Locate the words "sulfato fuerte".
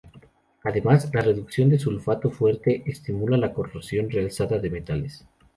1.77-2.81